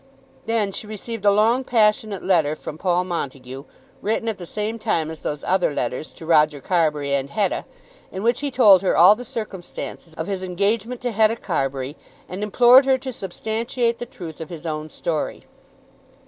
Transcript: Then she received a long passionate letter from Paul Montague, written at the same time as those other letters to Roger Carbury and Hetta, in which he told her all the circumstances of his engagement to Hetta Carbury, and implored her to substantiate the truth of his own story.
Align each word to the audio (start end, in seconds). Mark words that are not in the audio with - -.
Then 0.47 0.71
she 0.71 0.87
received 0.87 1.25
a 1.25 1.29
long 1.31 1.63
passionate 1.63 2.23
letter 2.23 2.55
from 2.55 2.79
Paul 2.79 3.03
Montague, 3.03 3.65
written 4.01 4.27
at 4.27 4.39
the 4.39 4.47
same 4.47 4.79
time 4.79 5.11
as 5.11 5.21
those 5.21 5.43
other 5.43 5.71
letters 5.75 6.11
to 6.13 6.25
Roger 6.25 6.59
Carbury 6.59 7.13
and 7.13 7.29
Hetta, 7.29 7.65
in 8.11 8.23
which 8.23 8.39
he 8.39 8.49
told 8.49 8.81
her 8.81 8.97
all 8.97 9.13
the 9.15 9.23
circumstances 9.23 10.15
of 10.15 10.25
his 10.25 10.41
engagement 10.41 11.01
to 11.01 11.11
Hetta 11.11 11.35
Carbury, 11.35 11.95
and 12.27 12.41
implored 12.41 12.85
her 12.85 12.97
to 12.97 13.13
substantiate 13.13 13.99
the 13.99 14.07
truth 14.07 14.41
of 14.41 14.49
his 14.49 14.65
own 14.65 14.89
story. 14.89 15.45